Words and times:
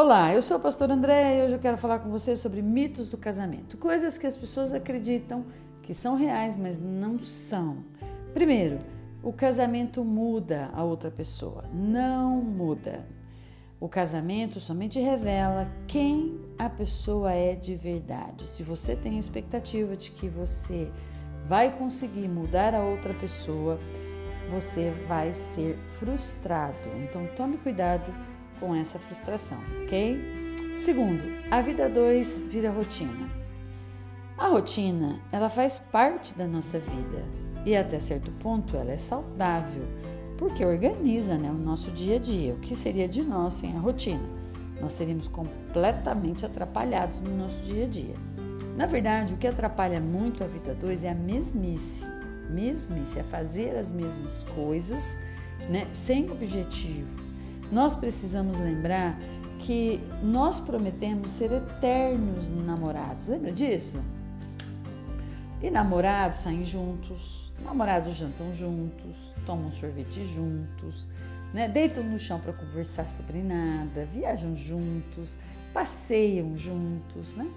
Olá, 0.00 0.32
eu 0.32 0.40
sou 0.40 0.56
a 0.56 0.60
pastora 0.60 0.94
André 0.94 1.40
e 1.40 1.44
hoje 1.44 1.54
eu 1.54 1.58
quero 1.58 1.76
falar 1.76 1.98
com 1.98 2.08
você 2.08 2.36
sobre 2.36 2.62
mitos 2.62 3.10
do 3.10 3.16
casamento. 3.16 3.76
Coisas 3.76 4.16
que 4.16 4.28
as 4.28 4.36
pessoas 4.36 4.72
acreditam 4.72 5.44
que 5.82 5.92
são 5.92 6.14
reais, 6.14 6.56
mas 6.56 6.80
não 6.80 7.18
são. 7.18 7.78
Primeiro, 8.32 8.78
o 9.24 9.32
casamento 9.32 10.04
muda 10.04 10.70
a 10.72 10.84
outra 10.84 11.10
pessoa. 11.10 11.64
Não 11.74 12.40
muda. 12.40 13.08
O 13.80 13.88
casamento 13.88 14.60
somente 14.60 15.00
revela 15.00 15.68
quem 15.88 16.40
a 16.56 16.70
pessoa 16.70 17.32
é 17.32 17.56
de 17.56 17.74
verdade. 17.74 18.46
Se 18.46 18.62
você 18.62 18.94
tem 18.94 19.16
a 19.16 19.18
expectativa 19.18 19.96
de 19.96 20.12
que 20.12 20.28
você 20.28 20.92
vai 21.44 21.76
conseguir 21.76 22.28
mudar 22.28 22.72
a 22.72 22.84
outra 22.84 23.12
pessoa, 23.14 23.80
você 24.48 24.92
vai 25.08 25.32
ser 25.32 25.76
frustrado. 25.98 26.88
Então 27.02 27.26
tome 27.34 27.58
cuidado 27.58 28.12
com 28.58 28.74
essa 28.74 28.98
frustração, 28.98 29.58
ok? 29.82 30.38
Segundo, 30.78 31.20
a 31.50 31.60
vida 31.60 31.88
2 31.88 32.44
vira 32.48 32.70
rotina. 32.70 33.28
A 34.36 34.46
rotina, 34.46 35.18
ela 35.32 35.48
faz 35.48 35.78
parte 35.78 36.32
da 36.34 36.46
nossa 36.46 36.78
vida 36.78 37.24
e 37.66 37.74
até 37.74 37.98
certo 37.98 38.30
ponto 38.38 38.76
ela 38.76 38.92
é 38.92 38.96
saudável, 38.96 39.82
porque 40.38 40.64
organiza 40.64 41.36
né, 41.36 41.50
o 41.50 41.54
nosso 41.54 41.90
dia 41.90 42.16
a 42.16 42.18
dia. 42.18 42.54
O 42.54 42.58
que 42.58 42.74
seria 42.76 43.08
de 43.08 43.24
nós 43.24 43.54
sem 43.54 43.76
a 43.76 43.80
rotina? 43.80 44.22
Nós 44.80 44.92
seríamos 44.92 45.26
completamente 45.26 46.46
atrapalhados 46.46 47.18
no 47.18 47.36
nosso 47.36 47.62
dia 47.64 47.84
a 47.84 47.88
dia. 47.88 48.14
Na 48.76 48.86
verdade, 48.86 49.34
o 49.34 49.36
que 49.36 49.48
atrapalha 49.48 50.00
muito 50.00 50.44
a 50.44 50.46
vida 50.46 50.72
2 50.76 51.02
é 51.02 51.10
a 51.10 51.14
mesmice. 51.14 52.06
Mesmice 52.48 53.18
é 53.18 53.24
fazer 53.24 53.76
as 53.76 53.90
mesmas 53.90 54.44
coisas 54.44 55.18
né, 55.68 55.88
sem 55.92 56.30
objetivo 56.30 57.27
nós 57.70 57.94
precisamos 57.94 58.58
lembrar 58.58 59.18
que 59.60 60.00
nós 60.22 60.60
prometemos 60.60 61.32
ser 61.32 61.52
eternos 61.52 62.50
namorados. 62.50 63.26
Lembra 63.26 63.52
disso? 63.52 64.00
E 65.60 65.70
namorados 65.70 66.40
saem 66.40 66.64
juntos, 66.64 67.52
namorados 67.64 68.14
jantam 68.14 68.52
juntos, 68.52 69.34
tomam 69.44 69.72
sorvete 69.72 70.22
juntos, 70.22 71.08
né? 71.52 71.68
deitam 71.68 72.04
no 72.04 72.18
chão 72.18 72.38
para 72.38 72.52
conversar 72.52 73.08
sobre 73.08 73.40
nada, 73.40 74.06
viajam 74.06 74.54
juntos, 74.54 75.38
passeiam 75.74 76.56
juntos, 76.56 77.34
né? 77.34 77.50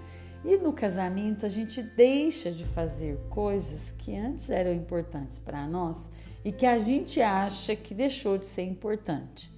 E 0.44 0.56
no 0.56 0.72
casamento 0.72 1.46
a 1.46 1.48
gente 1.48 1.80
deixa 1.80 2.50
de 2.50 2.64
fazer 2.64 3.16
coisas 3.30 3.92
que 3.92 4.16
antes 4.16 4.50
eram 4.50 4.72
importantes 4.72 5.38
para 5.38 5.64
nós 5.68 6.10
e 6.44 6.50
que 6.50 6.66
a 6.66 6.80
gente 6.80 7.22
acha 7.22 7.76
que 7.76 7.94
deixou 7.94 8.36
de 8.36 8.46
ser 8.46 8.64
importante. 8.64 9.52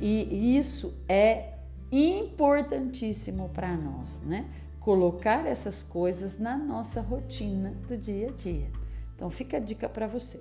E 0.00 0.56
isso 0.56 1.02
é 1.08 1.54
importantíssimo 1.90 3.48
para 3.48 3.76
nós, 3.76 4.20
né? 4.22 4.48
Colocar 4.80 5.46
essas 5.46 5.82
coisas 5.82 6.38
na 6.38 6.56
nossa 6.56 7.00
rotina 7.00 7.72
do 7.88 7.96
dia 7.96 8.28
a 8.28 8.32
dia. 8.32 8.70
Então, 9.14 9.30
fica 9.30 9.56
a 9.56 9.60
dica 9.60 9.88
para 9.88 10.06
você. 10.06 10.40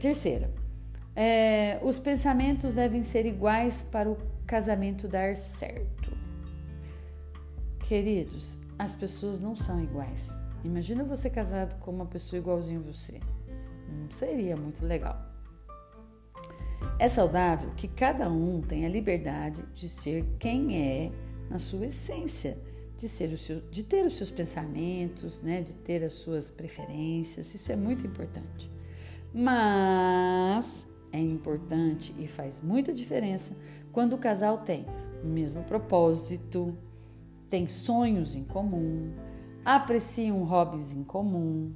Terceira, 0.00 0.52
é, 1.14 1.80
os 1.82 1.98
pensamentos 1.98 2.74
devem 2.74 3.02
ser 3.02 3.26
iguais 3.26 3.82
para 3.82 4.10
o 4.10 4.16
casamento 4.46 5.08
dar 5.08 5.36
certo. 5.36 6.16
Queridos, 7.80 8.58
as 8.78 8.94
pessoas 8.94 9.40
não 9.40 9.54
são 9.54 9.82
iguais. 9.82 10.32
Imagina 10.64 11.04
você 11.04 11.28
casado 11.28 11.78
com 11.80 11.90
uma 11.90 12.06
pessoa 12.06 12.38
igualzinha 12.38 12.78
a 12.78 12.82
você. 12.82 13.20
Não 13.88 14.10
seria 14.10 14.56
muito 14.56 14.84
legal. 14.84 15.31
É 16.98 17.08
saudável 17.08 17.70
que 17.76 17.88
cada 17.88 18.30
um 18.30 18.60
tenha 18.60 18.88
liberdade 18.88 19.64
de 19.74 19.88
ser 19.88 20.24
quem 20.38 20.76
é 20.76 21.12
na 21.50 21.58
sua 21.58 21.86
essência, 21.86 22.58
de, 22.96 23.08
ser 23.08 23.32
o 23.32 23.38
seu, 23.38 23.60
de 23.70 23.82
ter 23.82 24.06
os 24.06 24.16
seus 24.16 24.30
pensamentos, 24.30 25.42
né, 25.42 25.60
de 25.60 25.74
ter 25.74 26.04
as 26.04 26.12
suas 26.14 26.50
preferências. 26.50 27.54
Isso 27.54 27.72
é 27.72 27.76
muito 27.76 28.06
importante. 28.06 28.70
Mas 29.34 30.88
é 31.12 31.18
importante 31.18 32.14
e 32.18 32.26
faz 32.26 32.60
muita 32.60 32.92
diferença 32.92 33.56
quando 33.92 34.14
o 34.14 34.18
casal 34.18 34.58
tem 34.58 34.86
o 35.22 35.26
mesmo 35.26 35.62
propósito, 35.64 36.76
tem 37.50 37.68
sonhos 37.68 38.34
em 38.34 38.44
comum, 38.44 39.12
apreciam 39.64 40.42
hobbies 40.44 40.92
em 40.92 41.04
comum, 41.04 41.72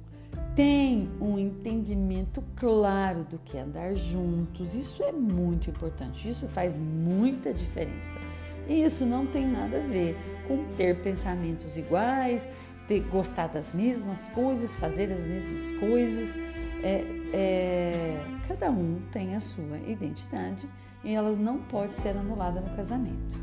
tem 0.55 1.09
um 1.21 1.37
entendimento 1.37 2.43
claro 2.55 3.23
do 3.23 3.37
que 3.37 3.57
é 3.57 3.61
andar 3.61 3.95
juntos. 3.95 4.73
Isso 4.73 5.03
é 5.03 5.11
muito 5.11 5.69
importante, 5.69 6.27
isso 6.27 6.47
faz 6.47 6.77
muita 6.77 7.53
diferença. 7.53 8.19
E 8.67 8.83
isso 8.83 9.05
não 9.05 9.25
tem 9.27 9.47
nada 9.47 9.77
a 9.77 9.85
ver 9.85 10.17
com 10.47 10.63
ter 10.75 11.01
pensamentos 11.01 11.77
iguais, 11.77 12.49
ter 12.87 13.01
gostar 13.01 13.47
das 13.47 13.71
mesmas 13.71 14.29
coisas, 14.29 14.75
fazer 14.75 15.13
as 15.13 15.27
mesmas 15.27 15.71
coisas. 15.73 16.35
É, 16.83 17.03
é, 17.33 18.19
cada 18.47 18.71
um 18.71 18.99
tem 19.11 19.35
a 19.35 19.39
sua 19.39 19.77
identidade 19.85 20.67
e 21.03 21.13
ela 21.13 21.31
não 21.33 21.59
pode 21.59 21.93
ser 21.93 22.17
anulada 22.17 22.61
no 22.61 22.75
casamento. 22.75 23.39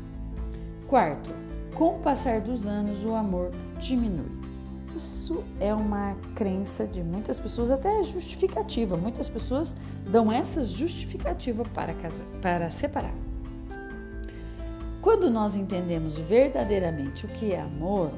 Quarto, 0.87 1.31
com 1.73 1.95
o 1.95 1.99
passar 1.99 2.41
dos 2.41 2.67
anos, 2.67 3.05
o 3.05 3.15
amor 3.15 3.51
diminui. 3.79 4.44
Isso 4.95 5.43
é 5.59 5.73
uma 5.73 6.15
crença 6.35 6.87
de 6.87 7.03
muitas 7.03 7.37
pessoas, 7.37 7.69
até 7.69 8.01
justificativa. 8.03 8.95
Muitas 8.95 9.27
pessoas 9.27 9.75
dão 10.09 10.31
essa 10.31 10.63
justificativa 10.63 11.63
para, 11.73 11.93
para 12.41 12.69
separar. 12.69 13.13
Quando 15.01 15.29
nós 15.29 15.57
entendemos 15.57 16.17
verdadeiramente 16.17 17.25
o 17.25 17.27
que 17.27 17.51
é 17.51 17.59
amor, 17.59 18.09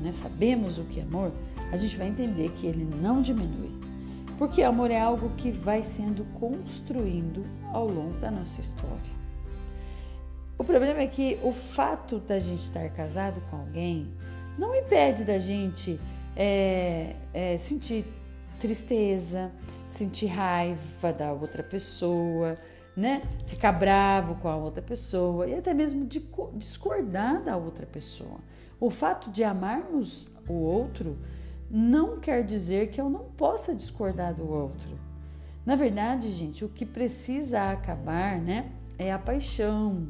né, 0.00 0.12
sabemos 0.12 0.78
o 0.78 0.84
que 0.84 1.00
é 1.00 1.02
amor, 1.02 1.32
a 1.72 1.76
gente 1.76 1.96
vai 1.96 2.06
entender 2.06 2.50
que 2.52 2.66
ele 2.66 2.84
não 2.84 3.20
diminui. 3.20 3.78
Porque 4.38 4.62
amor 4.62 4.90
é 4.92 5.00
algo 5.00 5.30
que 5.36 5.50
vai 5.50 5.82
sendo 5.82 6.24
construindo 6.38 7.44
ao 7.72 7.88
longo 7.88 8.18
da 8.20 8.30
nossa 8.30 8.60
história. 8.60 9.20
O 10.56 10.62
problema 10.62 11.00
é 11.00 11.06
que 11.08 11.38
o 11.42 11.52
fato 11.52 12.20
da 12.20 12.38
gente 12.38 12.60
estar 12.60 12.88
casado 12.90 13.42
com 13.50 13.56
alguém 13.56 14.08
não 14.56 14.74
impede 14.74 15.24
da 15.24 15.38
gente 15.38 15.98
é, 16.42 17.16
é, 17.34 17.58
sentir 17.58 18.06
tristeza, 18.58 19.52
sentir 19.86 20.28
raiva 20.28 21.12
da 21.12 21.34
outra 21.34 21.62
pessoa, 21.62 22.56
né? 22.96 23.20
Ficar 23.46 23.72
bravo 23.72 24.36
com 24.36 24.48
a 24.48 24.56
outra 24.56 24.80
pessoa 24.80 25.46
e 25.46 25.54
até 25.54 25.74
mesmo 25.74 26.06
de 26.06 26.26
discordar 26.54 27.44
da 27.44 27.58
outra 27.58 27.84
pessoa. 27.84 28.40
O 28.80 28.88
fato 28.88 29.30
de 29.30 29.44
amarmos 29.44 30.28
o 30.48 30.54
outro 30.54 31.18
não 31.70 32.18
quer 32.18 32.42
dizer 32.42 32.88
que 32.88 32.98
eu 32.98 33.10
não 33.10 33.24
possa 33.24 33.74
discordar 33.74 34.32
do 34.32 34.48
outro. 34.48 34.98
Na 35.66 35.76
verdade, 35.76 36.32
gente, 36.32 36.64
o 36.64 36.70
que 36.70 36.86
precisa 36.86 37.70
acabar, 37.70 38.40
né, 38.40 38.72
é 38.98 39.12
a 39.12 39.18
paixão. 39.18 40.08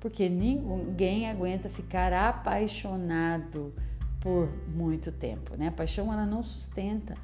Porque 0.00 0.30
ninguém 0.30 1.28
aguenta 1.28 1.68
ficar 1.68 2.10
apaixonado 2.10 3.74
por 4.22 4.48
muito 4.68 5.10
tempo. 5.10 5.56
Né? 5.56 5.68
A 5.68 5.72
paixão 5.72 6.12
ela 6.12 6.24
não 6.24 6.42
sustenta. 6.42 7.14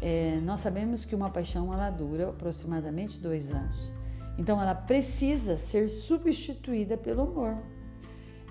É, 0.00 0.38
nós 0.44 0.60
sabemos 0.60 1.04
que 1.04 1.14
uma 1.14 1.30
paixão 1.30 1.72
ela 1.72 1.90
dura 1.90 2.28
aproximadamente 2.28 3.18
dois 3.18 3.50
anos. 3.50 3.92
Então 4.38 4.60
ela 4.60 4.74
precisa 4.74 5.56
ser 5.56 5.88
substituída 5.88 6.96
pelo 6.96 7.22
amor. 7.22 7.56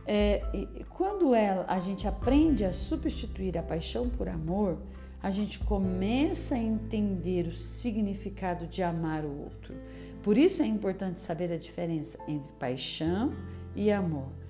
É, 0.06 0.42
quando 0.90 1.36
ela, 1.36 1.66
a 1.68 1.80
gente 1.80 2.08
aprende 2.08 2.66
a 2.66 2.74
substituir 2.74 3.58
a 3.58 3.64
paixão 3.64 4.10
por 4.10 4.28
amor, 4.28 4.78
a 5.22 5.30
gente 5.30 5.60
começa 5.60 6.56
a 6.56 6.58
entender 6.58 7.48
o 7.48 7.54
significado 7.54 8.66
de 8.66 8.82
amar 8.82 9.24
o 9.24 9.44
outro. 9.44 9.76
Por 10.24 10.38
isso 10.38 10.64
é 10.64 10.66
importante 10.66 11.20
saber 11.20 11.52
a 11.52 11.58
diferença 11.58 12.18
entre 12.28 12.52
paixão 12.54 13.32
e 13.76 13.92
amor. 13.92 14.41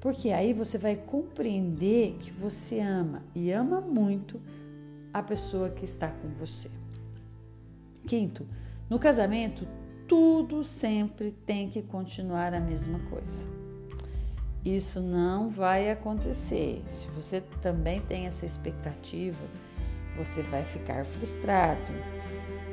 Porque 0.00 0.30
aí 0.30 0.52
você 0.52 0.78
vai 0.78 0.96
compreender 0.96 2.16
que 2.20 2.30
você 2.30 2.80
ama 2.80 3.22
e 3.34 3.50
ama 3.50 3.80
muito 3.80 4.40
a 5.12 5.22
pessoa 5.22 5.70
que 5.70 5.84
está 5.84 6.08
com 6.08 6.28
você. 6.28 6.70
Quinto, 8.06 8.46
no 8.88 8.98
casamento, 8.98 9.66
tudo 10.06 10.62
sempre 10.62 11.30
tem 11.30 11.68
que 11.68 11.82
continuar 11.82 12.54
a 12.54 12.60
mesma 12.60 12.98
coisa. 13.10 13.48
Isso 14.64 15.00
não 15.00 15.48
vai 15.48 15.90
acontecer. 15.90 16.82
Se 16.86 17.08
você 17.08 17.40
também 17.62 18.00
tem 18.00 18.26
essa 18.26 18.46
expectativa, 18.46 19.44
você 20.16 20.42
vai 20.42 20.64
ficar 20.64 21.04
frustrado, 21.04 21.92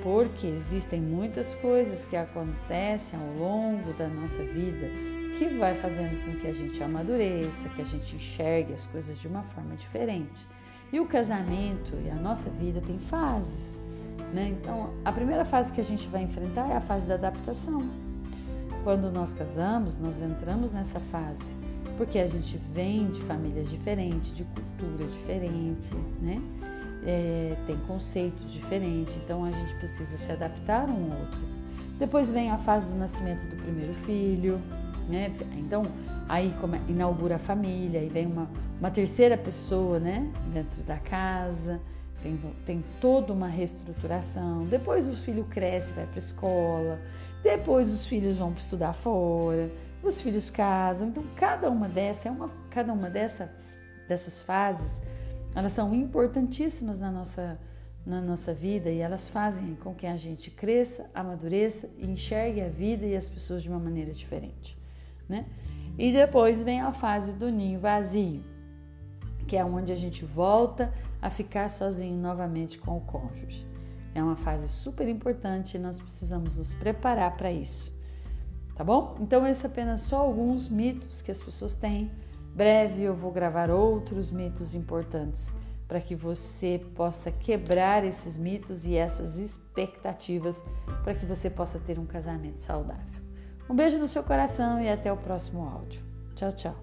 porque 0.02 0.48
existem 0.48 1.02
muitas 1.02 1.56
coisas 1.56 2.06
que 2.06 2.16
acontecem 2.16 3.20
ao 3.20 3.34
longo 3.38 3.94
da 3.94 4.08
nossa 4.08 4.44
vida 4.44 5.15
que 5.38 5.48
vai 5.58 5.76
fazendo 5.76 6.24
com 6.24 6.40
que 6.40 6.48
a 6.48 6.54
gente 6.54 6.82
amadureça, 6.82 7.70
que 7.70 7.82
a 7.82 7.86
gente 7.86 8.16
enxergue 8.16 8.74
as 8.74 8.86
coisas 8.88 9.20
de 9.20 9.28
uma 9.28 9.44
forma 9.44 9.76
diferente. 9.76 10.48
E 10.92 11.00
o 11.00 11.06
casamento 11.06 11.94
e 12.04 12.10
a 12.10 12.16
nossa 12.16 12.50
vida 12.50 12.82
tem 12.82 12.98
fases, 13.00 13.80
né? 14.34 14.56
Então, 14.60 14.94
a 15.04 15.12
primeira 15.12 15.44
fase 15.44 15.72
que 15.74 15.82
a 15.82 15.84
gente 15.84 16.08
vai 16.08 16.24
enfrentar 16.24 16.70
é 16.70 16.76
a 16.76 16.82
fase 16.82 17.08
da 17.08 17.16
adaptação. 17.16 17.90
Quando 18.84 19.12
nós 19.12 19.34
casamos, 19.34 19.98
nós 19.98 20.22
entramos 20.22 20.72
nessa 20.72 21.00
fase 21.00 21.56
porque 21.98 22.20
a 22.20 22.26
gente 22.26 22.58
vem 22.58 23.08
de 23.10 23.22
famílias 23.22 23.70
diferentes, 23.70 24.36
de 24.36 24.44
cultura 24.44 25.06
diferente, 25.06 25.96
né? 26.22 26.42
É, 27.08 27.56
tem 27.68 27.78
conceitos 27.82 28.52
diferentes, 28.52 29.16
então 29.16 29.46
a 29.46 29.52
gente 29.52 29.76
precisa 29.76 30.18
se 30.18 30.32
adaptar 30.32 30.90
um 30.90 31.14
ao 31.14 31.20
outro. 31.20 31.40
Depois 32.00 32.32
vem 32.32 32.50
a 32.50 32.58
fase 32.58 32.90
do 32.92 32.98
nascimento 32.98 33.48
do 33.48 33.62
primeiro 33.62 33.94
filho, 33.94 34.60
né? 35.08 35.32
Então 35.58 35.84
aí 36.28 36.54
inaugura 36.88 37.36
a 37.36 37.40
família, 37.40 38.00
aí 38.00 38.10
vem 38.10 38.26
uma, 38.26 38.50
uma 38.80 38.92
terceira 38.92 39.38
pessoa, 39.38 40.00
né? 40.00 40.32
Dentro 40.54 40.84
da 40.84 40.98
casa, 40.98 41.80
tem, 42.22 42.40
tem 42.66 42.84
toda 43.00 43.34
uma 43.34 43.48
reestruturação. 43.48 44.66
Depois 44.66 45.08
o 45.08 45.16
filho 45.16 45.46
cresce, 45.46 45.94
vai 45.94 46.06
para 46.06 46.16
a 46.16 46.20
escola, 46.20 47.00
depois 47.44 47.92
os 47.92 48.06
filhos 48.06 48.38
vão 48.38 48.52
estudar 48.54 48.94
fora, 48.94 49.72
os 50.04 50.22
filhos 50.22 50.50
casam. 50.50 51.10
Então 51.10 51.24
cada 51.36 51.70
uma 51.70 51.88
dessa 51.88 52.28
é 52.28 52.32
uma, 52.32 52.50
cada 52.70 52.92
uma 52.94 53.10
dessa, 53.10 53.52
dessas 54.08 54.42
fases, 54.42 55.02
elas 55.54 55.74
são 55.74 55.94
importantíssimas 55.94 57.00
na 57.00 57.12
nossa 57.12 57.58
na 58.06 58.22
nossa 58.22 58.54
vida 58.54 58.90
e 58.90 59.00
elas 59.00 59.28
fazem 59.28 59.76
com 59.76 59.94
que 59.94 60.06
a 60.06 60.16
gente 60.16 60.52
cresça, 60.52 61.10
amadureça 61.14 61.90
e 61.98 62.06
enxergue 62.06 62.62
a 62.62 62.70
vida 62.70 63.06
e 63.06 63.16
as 63.16 63.28
pessoas 63.28 63.64
de 63.64 63.70
uma 63.70 63.80
maneira 63.80 64.12
diferente, 64.12 64.78
né? 65.28 65.46
E 65.98 66.12
depois 66.12 66.62
vem 66.62 66.82
a 66.82 66.92
fase 66.92 67.34
do 67.34 67.50
ninho 67.50 67.80
vazio, 67.80 68.44
que 69.48 69.56
é 69.56 69.64
onde 69.64 69.94
a 69.94 69.96
gente 69.96 70.26
volta 70.26 70.94
a 71.22 71.30
ficar 71.30 71.70
sozinho 71.70 72.18
novamente 72.18 72.78
com 72.78 72.98
o 72.98 73.02
cônjuge. 73.02 73.66
É 74.14 74.22
uma 74.22 74.36
fase 74.36 74.68
super 74.68 75.08
importante 75.08 75.76
e 75.76 75.80
nós 75.80 76.00
precisamos 76.00 76.58
nos 76.58 76.74
preparar 76.74 77.36
para 77.36 77.52
isso. 77.52 77.94
Tá 78.76 78.84
bom? 78.84 79.16
Então, 79.22 79.48
esses 79.48 79.64
apenas 79.64 80.02
só 80.02 80.18
alguns 80.18 80.68
mitos 80.68 81.22
que 81.22 81.32
as 81.32 81.42
pessoas 81.42 81.74
têm. 81.74 82.12
Breve 82.54 83.04
eu 83.04 83.14
vou 83.14 83.32
gravar 83.32 83.70
outros 83.70 84.32
mitos 84.32 84.74
importantes 84.74 85.52
para 85.88 86.02
que 86.02 86.16
você 86.16 86.82
possa 86.96 87.32
quebrar 87.32 88.04
esses 88.04 88.38
mitos 88.38 88.86
e 88.86 88.96
essas 88.96 89.38
expectativas 89.38 90.64
para 91.04 91.14
que 91.14 91.26
você 91.26 91.50
possa 91.50 91.80
ter 91.80 92.00
um 92.00 92.06
casamento 92.06 92.60
saudável. 92.60 93.25
Um 93.70 93.76
beijo 93.76 93.98
no 93.98 94.08
seu 94.08 94.24
coração 94.24 94.82
e 94.82 94.90
até 94.90 95.12
o 95.12 95.18
próximo 95.18 95.68
áudio. 95.68 96.02
Tchau, 96.36 96.52
tchau. 96.52 96.76